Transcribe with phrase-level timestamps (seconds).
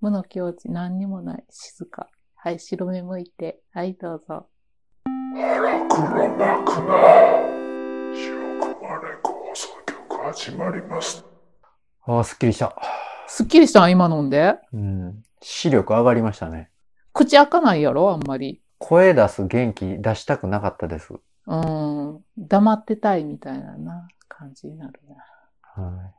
[0.00, 2.08] 無の境地、何にもない、静か。
[2.36, 3.60] はい、白目向いて。
[3.72, 4.46] はい、どうぞ。
[5.34, 6.98] 腹黒幕な
[8.14, 11.24] 白熊レコ放送局始まります。
[12.06, 12.76] ああ、すっきりした。
[13.26, 14.54] すっきりしたん今飲んで。
[14.72, 15.22] うん。
[15.42, 16.70] 視力上がりましたね。
[17.12, 18.62] 口開かないやろあんまり。
[18.78, 21.12] 声出す元気出したくなかったです。
[21.46, 22.20] うん。
[22.38, 25.82] 黙ってたいみたいなな、感じになるな。
[25.82, 26.17] はい。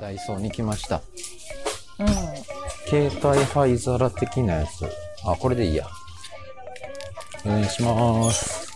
[0.00, 1.02] ダイソーに来ました。
[1.98, 2.08] うん。
[2.88, 4.86] 携帯灰皿的なやつ。
[5.24, 5.86] あ、これでいいや。
[7.44, 8.72] お願いします。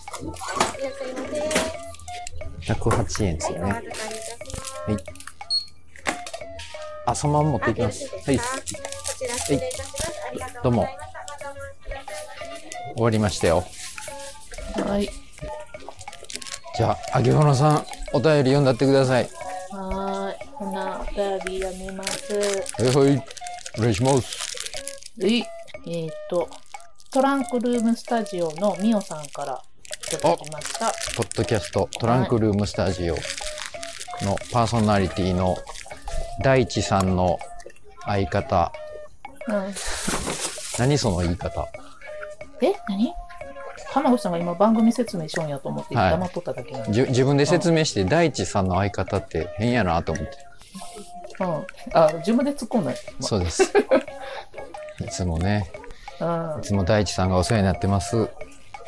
[2.62, 3.72] 108円ですよね。
[3.72, 3.82] はい。
[7.06, 8.08] あ、そのまま持っていきます。
[8.26, 8.36] はい。
[8.36, 8.44] は
[9.54, 9.60] い。
[10.62, 10.88] どうも。
[12.94, 13.64] 終わりましたよ。
[14.86, 15.08] はい。
[16.76, 19.39] じゃあ、あげほのさん、お便り読んだってください。
[21.70, 21.76] はーい。
[21.76, 22.32] ほな、お便りやめます。
[22.34, 22.40] は
[22.84, 23.24] いはい。
[23.78, 24.38] お願いします。
[25.20, 25.42] はい。
[25.86, 26.48] えーっと、
[27.10, 29.62] トランクルームスタジオのミオさんから
[30.12, 30.92] いただきました。
[31.16, 33.14] ポッドキャストトランクルームスタジオ
[34.22, 35.56] のパーソナリティの
[36.42, 37.38] 大地さんの
[38.04, 38.72] 相方。
[39.48, 39.74] うん。
[40.78, 41.68] 何その言い方？
[42.62, 42.72] え？
[42.88, 43.12] 何？
[43.88, 46.92] 浜口さんが今番組説明しようんやと思ってはい黙っとっただけなんで。
[46.92, 50.32] じゅ自分で説明して大地さんの相方って変やなと思って。
[51.40, 51.66] うん。
[51.94, 52.96] あ、自分で突っ込んだよ。
[53.20, 53.62] そうです。
[55.00, 55.70] いつもね、
[56.20, 56.60] うん。
[56.60, 58.28] いつも大地さんがお世話になってます。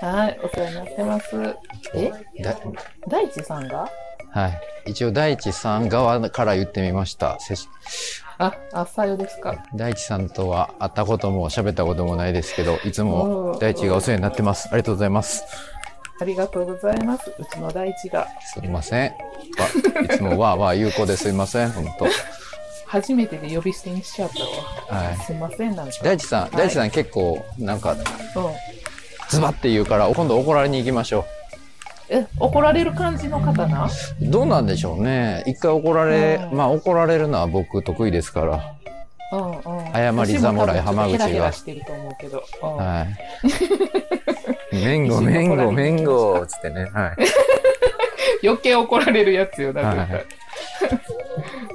[0.01, 1.57] はい、お世話になってます。
[1.95, 2.11] え？
[2.43, 2.57] だ
[3.09, 3.89] 大地さんが？
[4.31, 4.61] はい。
[4.87, 7.39] 一応大地さん側から言ってみました。
[7.39, 7.69] せし
[8.39, 9.63] あ、あ、さよですか？
[9.75, 14.69] 大地さんとは会ったことも喋ったこともないですけど、いつうんも大地がお世話になってます。
[14.69, 15.45] ありがとうございます。
[16.21, 17.33] ありがとうございます。
[17.39, 19.11] うちの大地がすいません。
[19.11, 19.17] わ
[20.05, 21.71] いつもわーわー有効ですいません。
[21.71, 22.07] 本当。
[22.93, 25.03] 初めてで呼び捨てにしちゃったわ。
[25.03, 25.93] はいすいません、なんか。
[26.03, 26.89] 大地さん、大地さん。
[26.89, 27.99] ん結構なんかうん。
[29.31, 31.25] ズバって言うから、今度怒られに行きましょ
[32.11, 33.87] え、怒られる感じの方な？
[33.87, 33.91] う。
[34.21, 35.43] どうなんでしょうね。
[35.47, 38.75] 一回怒られ、うんまあ怒られるのは僕得意ですから。
[39.33, 39.93] うんうん。
[39.95, 42.45] 謝り侍浜口がヘラしてると思うけど。
[42.63, 43.07] うんは
[44.71, 44.75] い。
[44.77, 46.91] めんごめんごめんごつってね。
[46.93, 47.17] はい。
[48.47, 50.27] 余計怒られるやつよ、だはいって。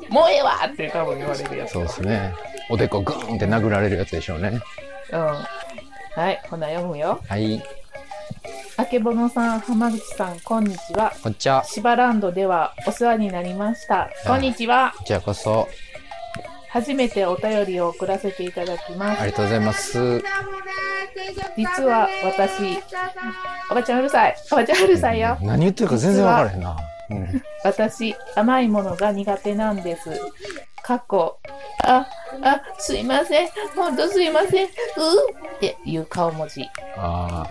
[0.09, 1.73] もうええわって多分言われるやつ。
[1.73, 2.34] そうですね。
[2.69, 4.59] おでこグーンって殴られるやつでしょうね。
[5.12, 5.19] うん。
[5.19, 7.19] はい、ほな読むよ。
[7.28, 7.62] はい。
[8.78, 11.13] あけぼのさん、浜口さん、こんにちは。
[11.23, 11.63] こんにちは。
[11.66, 14.09] シバランドではお世話になりました。
[14.25, 14.94] こんにちは。
[14.97, 15.67] こちらこそ、
[16.69, 19.22] 初めてお便りを送らせていただきます。
[19.22, 20.23] ありがとうございます。
[21.57, 22.78] 実は私、
[23.72, 24.35] おばちゃんうるさい。
[24.51, 25.38] おばちゃんうるさいよ。
[25.41, 26.78] 何言ってるか全然わからへんな。
[27.09, 27.41] うん。
[27.63, 30.09] 私、甘いものが苦手なんです。
[30.84, 31.38] 過去、
[31.84, 32.07] あ、
[32.41, 33.50] あ、すいません。
[33.75, 34.66] ほんとすいません。
[34.66, 34.69] う
[35.57, 36.66] っていう顔文字。
[36.96, 37.46] あ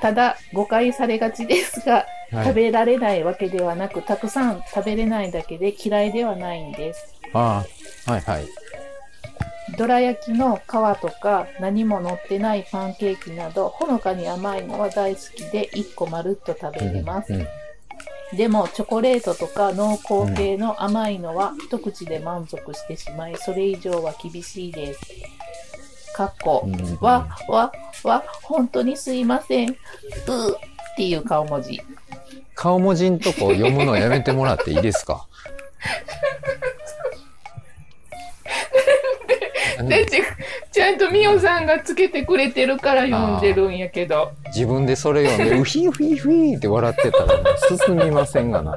[0.00, 2.36] ただ、誤解されがちですが、あ。
[2.36, 2.46] はい。
[2.46, 7.14] 食べられないわけではなく、たくさん食べれないだけで嫌いではないんです。
[7.32, 7.64] あ
[8.06, 8.10] あ。
[8.12, 8.46] はいはい。
[9.76, 10.60] どら焼きの皮
[11.00, 17.48] とか何も乗ってないパンケーキなどほのかに甘いのは大好きで1個まるっと食べれます、うんうん
[18.34, 25.00] でもチョコレートとか濃厚系の甘いのは一口で満足してしまいそれ以上は厳しいです。
[26.14, 26.98] かっこうん。
[27.00, 27.72] わわ
[28.04, 29.70] わ本当にすいません。
[29.70, 29.76] うー
[30.54, 30.56] っ
[30.96, 31.80] ていう顔文字。
[32.54, 35.26] 顔文字んとこ読むのやめてもらっていいですか？
[40.76, 48.76] ちゃんとみおさんがつけてくれてるから読んでるんやけど自分でそれ読んで、ウヒウヒウヒって笑ってたら、ね、進みませんがな。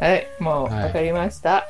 [0.00, 1.64] はい、もうはいわかりました。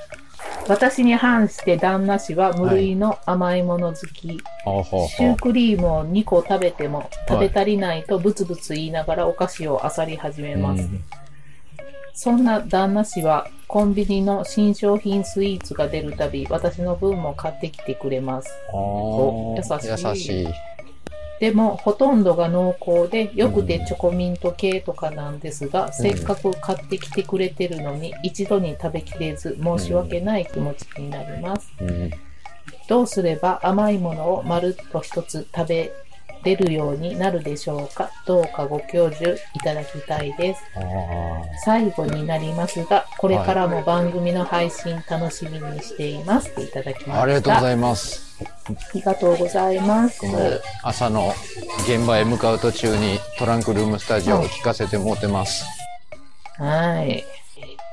[0.69, 4.41] 私に反して旦那氏は無類の甘いもの好き。
[4.65, 5.37] ほうほうシュー。
[5.37, 10.85] クリームを2個食べても食べ足りないとブツブツ言いながらお菓子を漁り始めます。
[10.85, 11.05] うん
[12.17, 18.49] そんな旦那氏はコンビニの新商品スイーツが出るたび私の分も買ってきてくれます。
[18.73, 20.49] お優しい優しい。
[21.41, 31.71] でもほとんどが濃厚でよくてチョコミント系とかなんですが、せっかく買ってきてくれてるのに一度に食べきれず申し訳ない気持ちになります。
[31.81, 32.11] うん
[32.89, 35.93] どうすれば甘いものをまるっと一つ食べ
[36.47, 38.11] れるようになるでしょうか？
[38.27, 40.63] どうかご教授いただきたいです。
[40.75, 40.81] あ
[41.65, 46.49] 最後になりますが、これからも番組の配信楽しみにしています。
[46.51, 47.19] っていただきました。
[47.19, 48.37] あありがとうございいます。
[48.41, 48.45] あ
[48.95, 50.27] りがとうございます。
[50.83, 51.33] 朝の
[51.87, 55.65] 現場へ向かう途中にトランクルームスタジオを聞かせてもてます。
[56.59, 57.25] はい。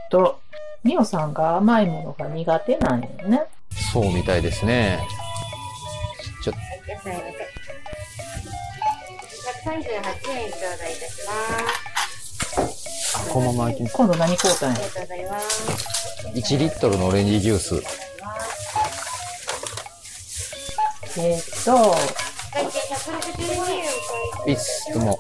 [0.10, 0.40] と、
[0.84, 3.44] みおさんが甘いものが苦手なんよね。
[3.92, 5.00] そうみたいですね。
[6.44, 6.56] ちょっ
[6.88, 7.53] 野菜のせ。
[9.66, 11.34] 138円頂戴いたしま
[12.52, 13.28] す。
[13.28, 16.28] と、このままいきます今度何買うたんやありがとうございます。
[16.34, 17.76] 1リットルのオレンジジュース。
[21.16, 21.96] えーっと、
[22.52, 23.84] 会計162円
[24.48, 24.92] いいっす。
[24.92, 25.20] でも、頂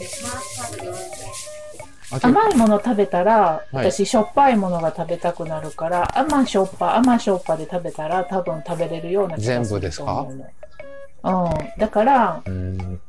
[0.00, 0.60] 戴いたします。
[0.62, 10.26] まず4円甘いもの食べたら、はい私しょっぱいものが食べたくなるから、甘しょっぱ、甘しょっぱで食べたら多分食べれるような気がする全部ですか？
[11.22, 11.70] うん。
[11.78, 13.00] だから、うーん。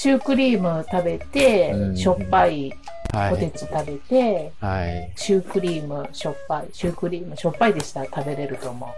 [0.00, 2.72] シュークリーム食べてう、んしょっぱい
[3.12, 3.30] はい。
[3.30, 5.12] ポテチ食べて、はい。
[5.16, 8.90] シュークリームしょっぱい、シュークリームしょっぱいでしたら食べれると思う。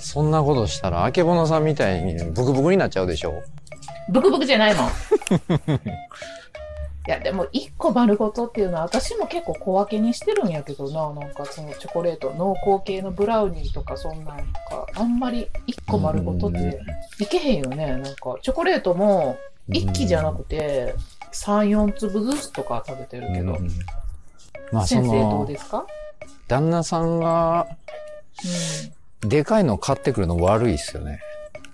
[0.00, 3.42] そんなことしたら、あけぼのさんみたいにブクブクになっちゃうでしょ
[4.08, 4.86] ブクブクじゃないもん。
[7.06, 16.80] いや、でも、一個丸ごとっていうのは、私も結構小分けにしてるんやけどな、なんかそのチョコレート、濃厚系のブラウニーとか、そんなんか、あんまり一個丸ごとって
[17.18, 17.88] いけへんよね。
[17.88, 19.36] なんか、チョコレートも、
[19.68, 20.94] 一気じゃなくて、
[21.32, 23.60] 3、4粒ずつとか食べてるけどう。
[23.60, 23.68] ん
[24.72, 25.86] まあ、そ先生どのう、ですか？
[26.48, 27.68] 旦那さんが、
[29.20, 31.20] でかいの買ってくるの悪いっすよね。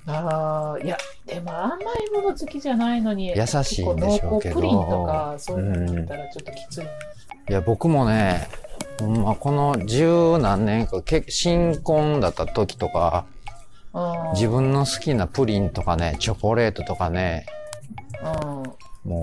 [0.07, 0.15] うん。
[0.15, 1.79] ああ、いや、でも甘い
[2.13, 6.85] もの好きじゃないのに、優しいんでしょうけどプリンとか、そういうのだったらちょっときつい。
[6.85, 8.49] いや、僕もね、
[9.01, 13.39] まこの十何年か、け新婚だった時とか、うん
[14.35, 17.47] 自分の好きなプリンとかね、チョコレートとかね、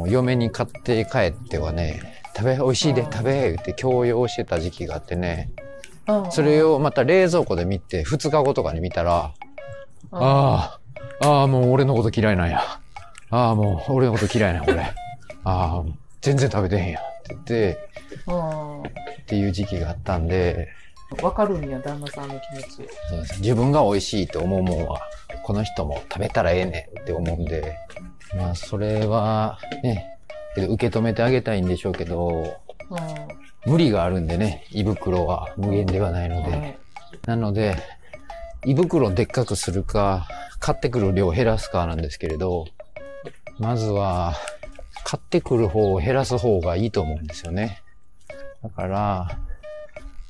[0.07, 5.51] 嫁に買って帰ってはね、食べ、美味しいでうん食べ、言って強要してた時期があってね、
[6.07, 9.33] うんそれをまた冷蔵庫で見て、2日後とかに見たら、
[10.11, 10.79] うんあ
[11.21, 12.61] あ、ああ、もう俺のこと嫌いなんや。
[13.31, 14.83] ああ、もう俺のこと嫌いなんや、俺。
[14.83, 14.93] あ
[15.43, 15.83] あ、
[16.21, 16.99] 全然食べてへんや。
[16.99, 17.89] って言って、
[18.27, 18.83] うんっ
[19.27, 20.69] ていう時期があったんで、
[21.21, 22.89] わかるんや、旦那さんの気持ち。
[23.09, 24.99] そうです自分が美味しいと思うもんは、
[25.43, 27.75] この人も食べたらええねんって思うんで、
[28.33, 30.17] まあ、それはね、
[30.57, 32.95] 受け止めてあげたいんでしょうけど、う
[33.69, 33.71] ん。
[33.71, 36.51] 無理があるんでね、胃袋は無限ではないので。
[36.51, 36.79] はい
[37.25, 37.77] なので、
[38.65, 40.27] 胃袋でっかくするか、
[40.59, 42.65] 買ってくる量を減らすかなんですけれど、
[43.57, 44.35] まずは、
[45.03, 47.81] 買ってくる方を減らす方がいいと思うんですよね。
[48.63, 49.39] だから、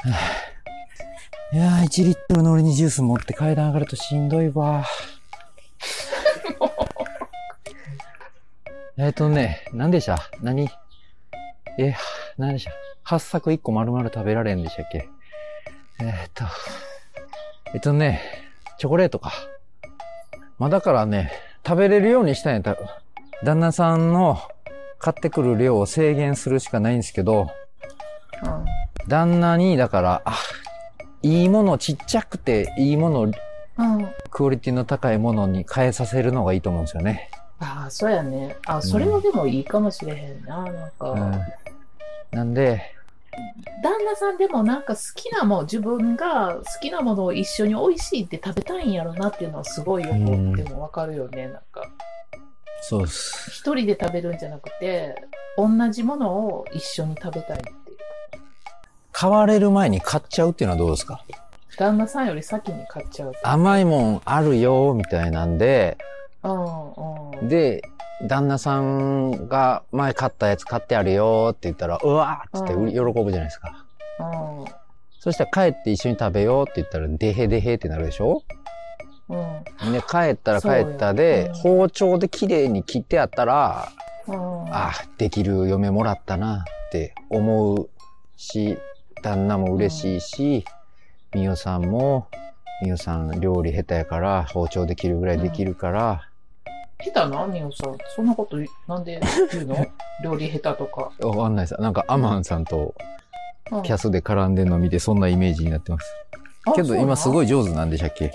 [1.54, 4.86] いやー、1リットルのオレンジジュース持って階段上がるとしんどいわ。
[8.98, 10.70] えっとね、何でした何？
[11.78, 11.96] え、
[12.38, 12.72] 何でした
[13.04, 15.10] 八作1個丸々食べられんでしたっけ？
[16.00, 16.46] えーっと、
[17.74, 18.22] えっとね、
[18.78, 19.34] チョコレートか。
[20.58, 21.32] まあだからね、
[21.66, 22.78] 食べれるようにしたんやったら、
[23.44, 24.40] 旦那さんの
[24.98, 27.50] 買ってくる量を制限するしかないんですけど、
[28.44, 28.66] うん
[29.08, 30.36] 旦那に、だから、あ、
[31.22, 33.34] いいもの、ちっちゃくていいもの、うん。
[34.32, 37.30] クオリティの高いものに変えさせるのがいいと思うんですよね。
[37.60, 38.58] ああ、そうやね。
[38.66, 40.64] あ、それはでもいいかもしれへんな。
[40.64, 41.42] なんか、うん。
[42.32, 42.82] なんで、
[43.84, 51.48] 旦那さんでもなんか好きなもん、自分が好きなものを一緒に美味しいって食べたいんやろなっていうのはすごいよく、うんでもわかるよね。
[51.48, 51.84] なんか、
[52.82, 53.52] そうです。
[53.52, 55.16] 一人で食べるんじゃなくて、
[55.58, 57.98] 同じものを一緒に食べたいっていう。
[59.12, 61.24] 買われる前に買っちゃうっていうのはどうですか？
[61.78, 63.34] 旦那さんより先に買っちゃう。
[63.44, 65.98] 甘いもんあるよ、みたいなんで。
[67.44, 67.82] で、
[68.28, 73.86] 旦那さんが前買ったやつ買ってあるよって言ったら、うわーっつってうん喜ぶじゃないですか。
[74.20, 74.24] う
[74.64, 74.66] ん。
[75.20, 78.44] そしたら帰って一緒に食べようって言ったら、デヘデヘってなるでしょ？
[79.28, 79.36] う
[79.90, 79.92] ん。
[79.92, 83.90] で、帰ったら帰ったで、うん包丁で綺麗に切ってあったら、
[84.28, 84.66] うん。
[84.74, 87.90] あ、できる嫁もらったなって思う
[88.38, 88.78] し、
[89.22, 90.66] 旦那も嬉しいし、
[91.34, 92.28] みおさんも、
[92.82, 96.30] みおさん料理下手やから、包丁で切るぐらいできるから、
[97.12, 97.98] 下手なみおさん。
[98.16, 98.58] そんなこと
[98.88, 99.20] なんで
[99.52, 99.86] 言うの？
[100.24, 101.12] 料理下手とか。
[101.26, 101.82] わかんないです。
[101.82, 102.94] なんかアマンさんと
[103.72, 106.06] うんキャスで絡んでるの見て、そんなイメージになってます。
[106.76, 107.46] けど今すごい。
[107.46, 108.32] い上手なんでしたっけ？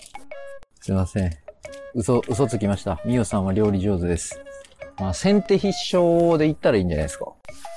[0.80, 1.32] すいません。
[1.94, 3.00] 嘘、嘘つきました。
[3.04, 4.40] みおさんは料理上手です。
[4.98, 7.26] まあ、先手必勝で言ったらいいんじゃないですか。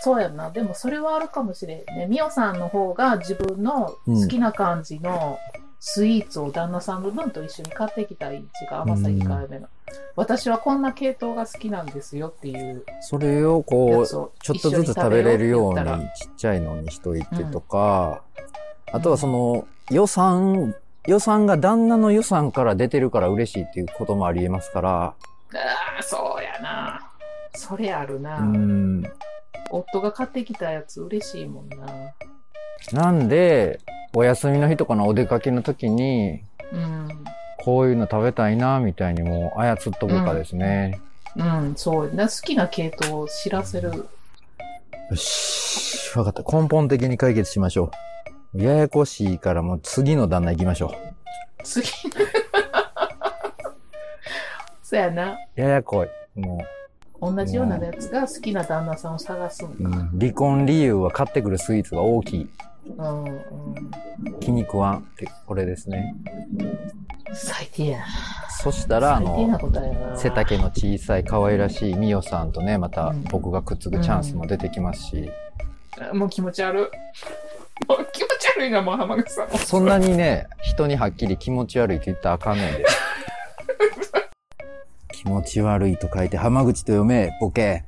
[0.01, 0.49] そうやな。
[0.51, 2.05] でもそれはあるかもしれんね。
[2.09, 5.37] みおさんの方が自分の好きな感じの
[5.79, 8.39] スイーツを旦那さんの分と一緒に買ってきたらいい。
[8.39, 9.67] 違う甘さ控えめの。
[10.15, 15.79] 私はこんな系統が好きなんですよっていうそれをこう、ちょっとずつ食べれるように
[16.15, 18.21] ちっちゃいのにしといてとか、
[18.91, 20.75] あとはその予算、
[21.07, 24.91] 予算が旦那の予算から出てるから嬉しいっていうこともあり得ますから。
[25.05, 25.15] あ
[25.99, 27.11] あ、そうやな。
[27.55, 28.39] それあるな。
[28.39, 29.03] うん、
[29.69, 31.77] 夫が買ってきたやつ嬉しいもんな。
[32.91, 33.79] なんで、
[34.15, 37.23] お休みの日とかのお出かけの時に、うん。
[37.63, 40.99] こういうの食べたいな、みたいにもう操っとくかですね。
[41.35, 42.13] うん、そう。
[42.13, 44.05] な好きな系統を知らせる。
[45.09, 46.17] よし。
[46.17, 46.43] わかった。
[46.43, 47.91] 根本的に解決しましょ
[48.53, 48.61] う。
[48.61, 50.93] ややこしいからもう次の旦那行きましょ
[51.63, 51.87] 次。
[54.83, 55.31] そうやな。
[55.31, 55.37] う。
[55.61, 56.39] ややこい。
[56.39, 56.63] も
[57.21, 59.89] 同じようなやつが好きな旦那さんを探すんう、うか。
[59.89, 62.49] ん、離婚理由は買ってくるスイーツが大きい。
[62.97, 63.41] うん、うん。
[64.39, 66.15] 気に食わんって、これですね。
[67.33, 68.05] 最低や。
[68.61, 69.59] そしたら、あの。
[70.15, 75.29] 背丈の小さい可愛らしいミオさんとね、またうん僕がくっつくチャンスも出てきますし、
[76.13, 76.83] もう気持ち悪い。
[77.87, 79.49] もう気持ち悪いな、もう浜口さん。
[79.49, 82.85] そんなにね、人にはっきり気持ち悪いって言ったらあかんねんで。
[85.11, 87.85] 気持ち悪いと書いて浜口と読め、ボケ。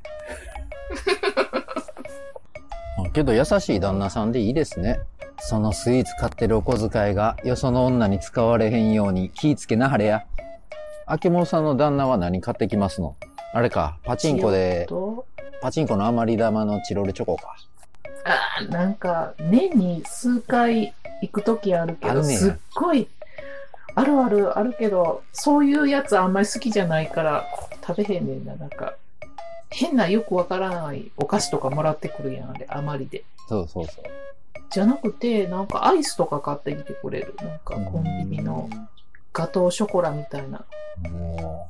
[3.15, 4.99] けど優しい旦那さんでいいですね。
[5.39, 10.25] そのスイーツ買ってるお小遣いがよその女に使われへんように気ぃつけなはれや。
[11.05, 13.15] あけもさんの旦那は何買ってきますの？
[13.53, 15.25] あれか、パチンコで、と？
[15.61, 17.55] パチンコの余り玉のチロルチョコか。
[18.25, 23.07] あーなんか、年に数回行くときあるけど、すっごい、
[23.93, 27.45] あるあるあるけど、そういうやつあんまり好きじゃないから、
[27.85, 28.95] 食べへんねんな、なんか。
[29.77, 33.25] 変なよくわからないお菓子とかもらってくるやん、あれ、余りで。
[33.49, 34.03] そうそうそう。
[34.71, 37.35] じゃなくて、なんかアイスとか買ってきてくれる。
[37.39, 38.69] なんかコンビニの
[39.33, 40.63] ガトーショコラみたいな。
[41.11, 41.67] も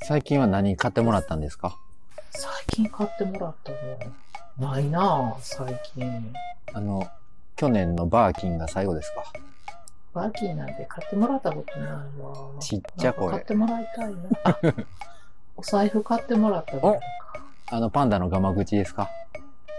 [0.00, 1.76] う、最近は何買ってもらったんですか？
[2.30, 3.70] 最近買ってもらった
[4.58, 4.68] の？
[4.72, 6.32] ないなぁ、最近。
[6.74, 7.08] あの、
[7.54, 9.32] 去年のバーキンが最後ですか？
[10.12, 12.60] バーキーなんて買ってもらったことないわ。
[12.60, 13.54] ちっちゃこれ買って。
[13.54, 14.74] もらいたいな。
[15.58, 17.06] あお財布買ってもらったぐらいか。
[17.70, 19.08] あのパンダのガマ口ですか？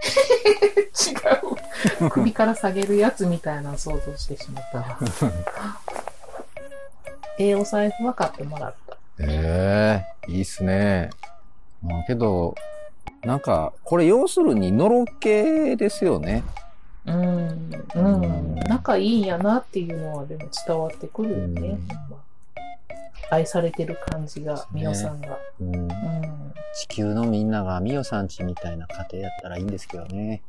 [2.02, 2.10] 違う。
[2.10, 4.98] 首から下げるやつみたいなの想像してしまったわ。
[7.38, 8.96] ええお財布は買ってもらった。
[9.18, 11.10] ええいいっすね。
[11.82, 12.54] まあけど、
[13.24, 16.42] なんか、これ要するにのろけですよね。
[17.06, 17.86] うん。
[17.94, 18.54] うん。
[18.68, 21.60] 仲いいんやなっていうのはでも伝わってくるよね。
[21.70, 21.88] うん
[23.30, 25.38] 愛されてる感じが、みおさんが。
[25.60, 25.90] うん、うん。
[26.74, 30.42] 地球のみんながミオさんちみたいな家庭やったらいいんですけどね。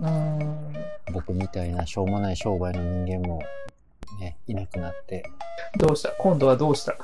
[0.00, 0.74] うん。
[1.12, 3.42] 僕みたいなしょうもない商売の人間も、
[4.20, 5.24] ね、いなくなって。
[5.78, 6.10] どうした？
[6.10, 6.96] 今度はどうした？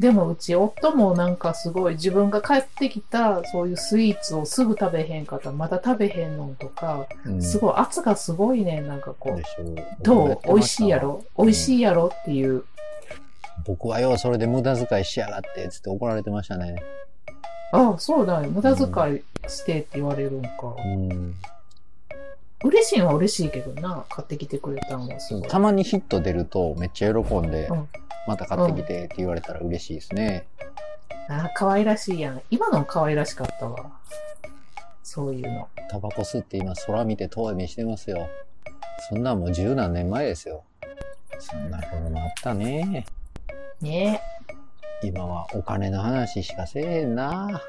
[0.00, 9.42] でもうち夫もなんかすごい自分が帰ってきたそういうスイーツをすぐ食べへんかったらまだ食べへんのとか、うんすごい圧がすごいねなんかこう。
[10.02, 12.64] どう美味しいやろ美味しいやろっていう？
[13.66, 16.82] 僕はよ、それで無駄遣いしやがって、つって怒られてましたね。
[17.72, 18.86] ああそうだよ無駄遣
[19.16, 20.50] いしてって言われるんか、
[20.84, 21.34] うん。
[22.64, 27.88] 嬉しいんは嬉しいけどな買ってきてくれたんはすごいたまにヒット出るとめっちゃ喜んで、うん
[28.26, 30.46] また買ってきてって言われたら嬉しいですね。
[31.28, 33.92] ああ可愛らしいやん今の可愛らしかったわ
[35.02, 38.28] そういうのタバコ吸って今空見て遠い目してますよ。
[39.10, 40.64] そんなんもう十何年前ですよ。
[41.38, 43.04] そんな頃もあったね。
[43.80, 44.20] ね
[45.02, 47.62] 今はお金の話しかせえへんな。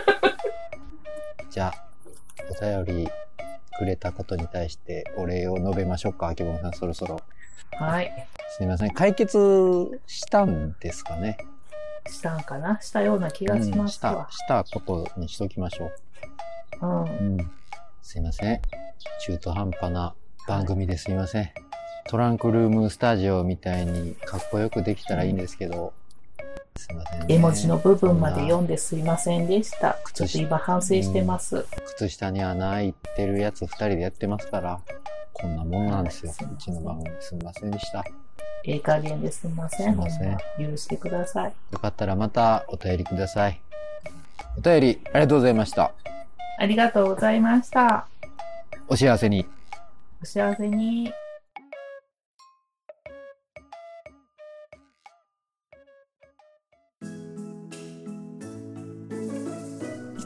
[1.50, 1.74] じゃあ、
[2.50, 3.08] お便り
[3.78, 7.20] くれたことに対してお礼を述べましょうか、あけぼのさん、そろそろ。
[7.72, 8.90] はいすみません。
[8.92, 11.38] 解決したんですかね？
[12.08, 12.80] したんかな？
[12.80, 14.28] したような気がしうん、した。
[14.30, 16.86] したことにしときましょう。
[16.86, 17.06] うんう
[17.42, 17.50] ん。
[18.02, 18.60] すいません。
[19.26, 20.14] 中途半端な
[20.46, 21.50] 番組ですいません。
[22.06, 25.94] トランクルームスタジオみたいにかっこよくできたらいいんですけど、
[26.76, 27.26] すいません、ね。
[27.28, 29.98] 絵文字の部分まで読んですいませんでした。
[30.12, 31.66] ちょっと今反省してます。
[31.96, 34.80] 靴下に穴開いてるやつ二人でやってますから、
[35.32, 38.04] こんなもんなんですようちの番組すみませんでした。
[38.66, 39.92] ええ加減ですいません。
[39.92, 41.52] すいません許してください。
[41.72, 43.60] よかったらまたお便りください。
[44.56, 45.92] お便りありがとうございました。
[46.58, 48.06] ありがとうございました。
[48.88, 49.46] お幸せに。
[50.22, 51.12] お幸せに。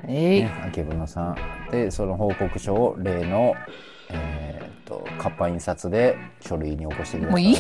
[0.08, 1.38] えい、ね、あけぼのさん。
[1.70, 3.54] で、その報告書を例の、
[4.10, 7.32] えーっと、活版印刷で書類に起こしてください。
[7.32, 7.58] もういい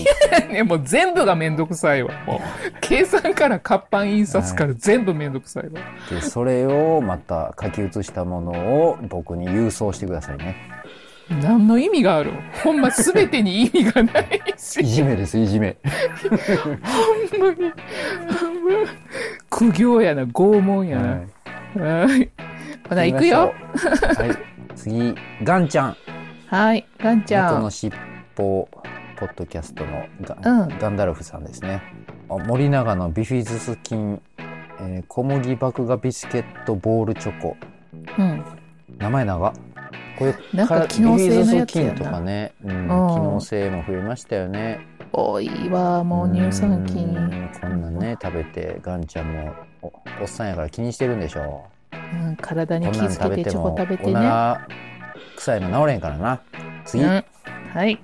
[0.51, 2.11] ね、もう全部がめんどくさいわ。
[2.25, 2.39] もう、
[2.81, 5.79] 計算から活版印刷から全部めんどくさいわ。
[6.09, 10.55] で、それをまた書き写したものを僕に郵送してくださいね。
[11.43, 12.31] 何の意味がある？
[12.63, 14.85] ほんま全てに意味がないしい。
[14.87, 15.77] じめです、いじめ。
[17.31, 17.71] ほんまに。
[18.33, 18.89] ほんま
[19.51, 21.03] 苦行やな、拷問やは
[21.75, 21.83] な。
[21.83, 22.29] はい。
[22.89, 23.53] ほな、行くよ。
[23.75, 24.75] はい。
[24.75, 25.97] 次、ガンちゃん。
[26.49, 26.87] はい。
[26.97, 27.53] ガンちゃん。
[27.53, 28.67] 元の尻尾、
[29.17, 31.79] ポッドキャストのガ,、うんガンダルフさんですね。
[32.27, 34.19] あ森永のビフィズス菌、
[34.79, 37.55] えー小麦麦芽ビスケットボールチョコ。
[38.17, 38.43] うん。
[38.97, 39.53] 名前長
[40.17, 44.79] これなんか機能性のやつやとかね、うん、機ん能性も増えましたよね。
[45.13, 47.13] 多いわ、もう乳酸う菌。
[47.13, 49.53] んこんなんね、食べて、ガンちゃんも
[49.83, 52.79] おおっさんやから気にしてるんでしょうん、体う。
[52.79, 54.13] に気こんなん食付けてチョコ食べてね。
[55.39, 56.41] 臭いの治れんからな。
[56.83, 57.23] 次、うん。
[57.73, 57.97] はい。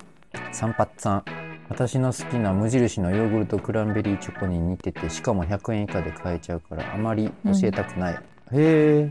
[0.54, 1.24] サンパッツァン。
[1.68, 8.14] 私の好きな無印のヨーグルトクランベリーチョコに似てて、しかも100円以下で買えちゃうから、あまり教えたくない。
[8.14, 8.20] へ
[8.54, 9.10] え。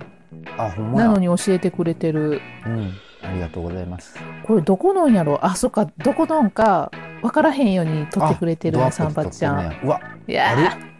[0.57, 1.09] あ、ほんまや。
[1.09, 2.41] なのに教えてくれてる。
[2.67, 2.93] うん。
[3.23, 4.17] ありがとうございます。
[4.47, 5.45] これどこのんやろ？
[5.45, 6.91] あ、そっか、どこのんか、
[7.23, 9.57] わからへんように撮ってくれてるあね、サンパッチャン。
[9.57, 10.94] ドアップで撮ってんうわ、いやー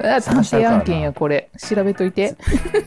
[0.00, 1.50] あ探偵案件や、これ。
[1.58, 2.36] 調べといて。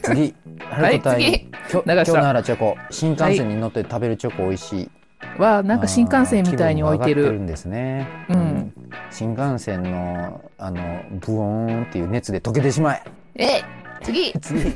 [0.04, 0.34] 次。
[0.70, 1.30] ハルトタイム。
[1.30, 2.78] はい今日今日の原チョコ。
[2.90, 4.90] 新幹線に乗って食べるチョコ美味しい。
[5.38, 7.30] わ、なんか新幹線みたいに置いてる。
[8.30, 8.74] うん。
[9.10, 13.04] 新幹線の、あの、ブオーンっていう熱で溶けてしまえ。
[13.36, 13.64] え
[14.04, 14.74] 次次。